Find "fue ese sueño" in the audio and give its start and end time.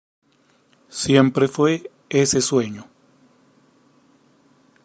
1.47-2.87